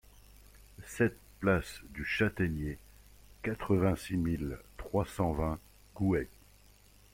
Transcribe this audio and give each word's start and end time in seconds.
sept 0.87 1.15
place 1.41 1.83
du 1.91 2.03
Chataigner, 2.03 2.79
quatre-vingt-six 3.43 4.17
mille 4.17 4.57
trois 4.77 5.05
cent 5.05 5.31
vingt 5.31 5.59
Gouex 5.95 6.27